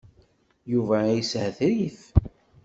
Yuba 0.71 0.95
a 1.09 1.13
yeshetrif. 1.15 1.99